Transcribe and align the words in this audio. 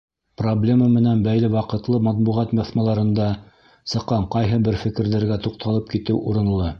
Проблема 0.41 0.85
менән 0.93 1.19
бәйле 1.27 1.49
ваҡытлы 1.55 1.99
матбуғат 2.07 2.55
баҫмаларында 2.59 3.27
сыҡҡан 3.95 4.27
ҡайһы 4.37 4.59
бер 4.69 4.79
фекерҙәргә 4.85 5.39
туҡталып 5.45 5.95
китеү 5.97 6.23
урынлы. 6.33 6.69